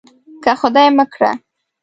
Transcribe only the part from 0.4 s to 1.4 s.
که خدای مه کړه.